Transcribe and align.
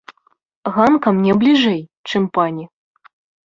Ганка 0.77 1.13
мне 1.19 1.37
бліжэй, 1.43 1.79
чым 2.09 2.23
пані. 2.39 2.63